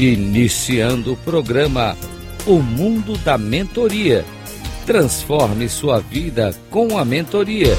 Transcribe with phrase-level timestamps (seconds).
[0.00, 1.96] Iniciando o programa
[2.46, 4.24] O Mundo da Mentoria.
[4.86, 7.74] Transforme sua vida com a mentoria.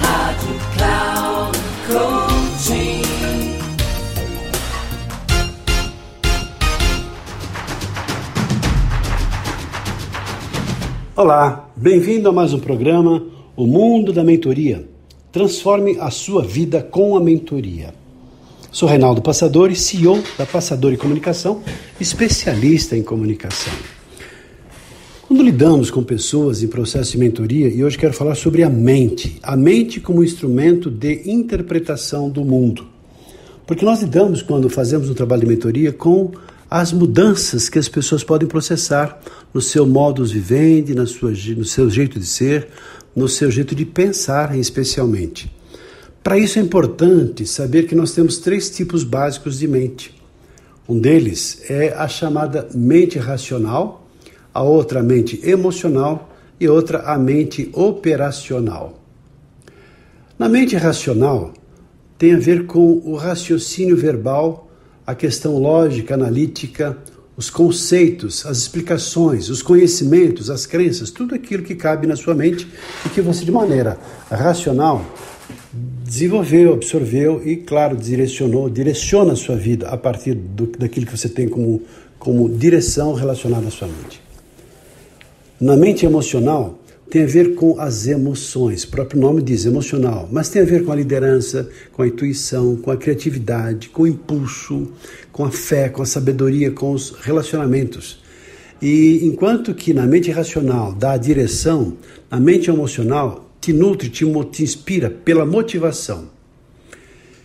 [0.00, 3.02] Rádio Cloud Coaching.
[11.14, 14.84] Olá, bem-vindo a mais um programa O Mundo da Mentoria.
[15.30, 18.01] Transforme a sua vida com a mentoria.
[18.72, 21.62] Sou Reinaldo Passadori, CEO da Passadori Comunicação,
[22.00, 23.70] especialista em comunicação.
[25.28, 29.38] Quando lidamos com pessoas em processo de mentoria, e hoje quero falar sobre a mente,
[29.42, 32.86] a mente como instrumento de interpretação do mundo.
[33.66, 36.30] Porque nós lidamos, quando fazemos um trabalho de mentoria, com
[36.70, 39.20] as mudanças que as pessoas podem processar
[39.52, 42.68] no seu modus vivendi, na sua, no seu jeito de ser,
[43.14, 45.52] no seu jeito de pensar, especialmente.
[46.22, 50.14] Para isso é importante saber que nós temos três tipos básicos de mente.
[50.88, 54.06] Um deles é a chamada mente racional,
[54.54, 59.00] a outra a mente emocional e outra a mente operacional.
[60.38, 61.52] Na mente racional
[62.16, 64.70] tem a ver com o raciocínio verbal,
[65.04, 66.96] a questão lógica, analítica,
[67.36, 72.68] os conceitos, as explicações, os conhecimentos, as crenças, tudo aquilo que cabe na sua mente
[73.04, 73.98] e que você, de maneira
[74.30, 75.04] racional,
[76.12, 81.26] desenvolveu, absorveu e, claro, direcionou, direciona a sua vida a partir do, daquilo que você
[81.26, 81.80] tem como,
[82.18, 84.20] como direção relacionada à sua mente.
[85.58, 86.78] Na mente emocional,
[87.08, 90.84] tem a ver com as emoções, o próprio nome diz emocional, mas tem a ver
[90.84, 94.92] com a liderança, com a intuição, com a criatividade, com o impulso,
[95.32, 98.22] com a fé, com a sabedoria, com os relacionamentos.
[98.82, 101.96] E enquanto que na mente racional dá a direção,
[102.30, 106.28] na mente emocional te nutre, te, te inspira pela motivação.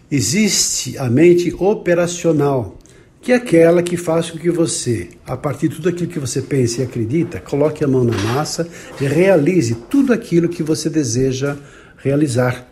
[0.10, 2.76] Existe a mente operacional,
[3.22, 6.42] que é aquela que faz com que você, a partir de tudo aquilo que você
[6.42, 8.68] pensa e acredita, coloque a mão na massa
[9.00, 11.56] e realize tudo aquilo que você deseja
[11.98, 12.68] realizar.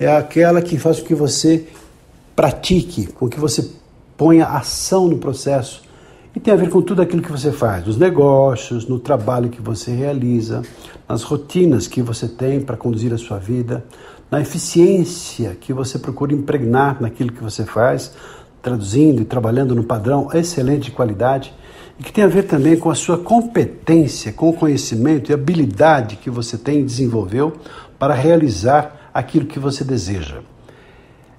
[0.00, 1.64] É aquela que faz com que você
[2.34, 3.70] pratique, com que você
[4.16, 5.82] ponha ação no processo.
[6.34, 9.60] E tem a ver com tudo aquilo que você faz, nos negócios, no trabalho que
[9.60, 10.62] você realiza,
[11.06, 13.84] nas rotinas que você tem para conduzir a sua vida,
[14.30, 18.14] na eficiência que você procura impregnar naquilo que você faz,
[18.62, 21.52] traduzindo e trabalhando no padrão excelente de qualidade,
[22.00, 26.16] e que tem a ver também com a sua competência, com o conhecimento e habilidade
[26.16, 27.52] que você tem e desenvolveu
[27.98, 30.38] para realizar aquilo que você deseja.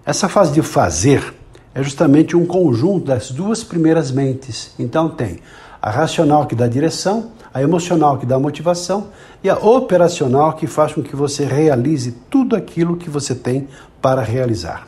[0.05, 1.33] Essa fase de fazer
[1.73, 4.71] é justamente um conjunto das duas primeiras mentes.
[4.77, 5.39] Então tem
[5.81, 9.07] a racional que dá direção, a emocional que dá motivação
[9.43, 13.67] e a operacional que faz com que você realize tudo aquilo que você tem
[14.01, 14.87] para realizar.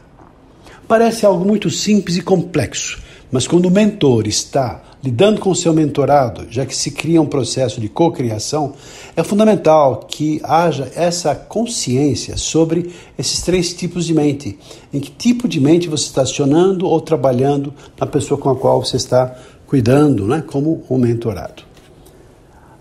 [0.87, 5.71] Parece algo muito simples e complexo, mas quando o mentor está lidando com o seu
[5.71, 8.73] mentorado, já que se cria um processo de cocriação,
[9.15, 14.57] é fundamental que haja essa consciência sobre esses três tipos de mente.
[14.91, 18.83] Em que tipo de mente você está acionando ou trabalhando na pessoa com a qual
[18.83, 19.35] você está
[19.67, 21.61] cuidando, né, como o mentorado.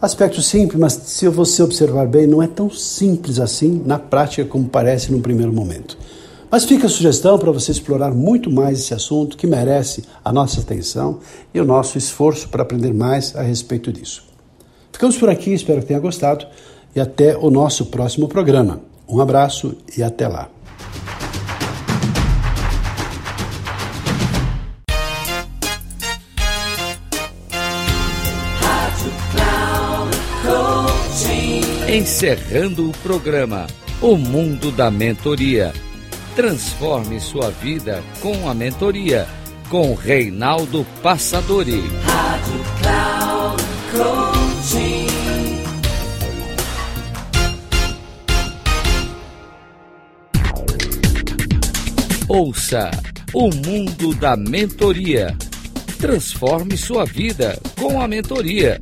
[0.01, 4.67] Aspecto simples, mas se você observar bem, não é tão simples assim na prática como
[4.67, 5.99] parece no primeiro momento.
[6.55, 10.61] Mas fica a sugestão para você explorar muito mais esse assunto que merece a nossa
[10.61, 11.19] atenção
[11.53, 14.23] e o nosso esforço para aprender mais a respeito disso.
[14.93, 16.47] Ficamos por aqui, espero que tenha gostado
[16.95, 18.81] e até o nosso próximo programa.
[19.09, 20.49] Um abraço e até lá.
[31.93, 33.67] Encerrando o programa
[34.01, 35.73] O Mundo da Mentoria.
[36.37, 39.25] Transforme sua vida com a mentoria
[39.69, 41.81] com Reinaldo Passadori.
[42.03, 43.63] Rádio Cloud
[43.93, 45.07] Coaching.
[52.29, 52.91] Ouça
[53.33, 55.37] o mundo da mentoria.
[55.99, 58.81] Transforme sua vida com a mentoria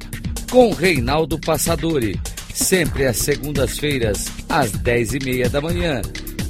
[0.50, 2.18] com Reinaldo Passadori
[2.52, 6.02] sempre às segundas-feiras, às dez e meia da manhã,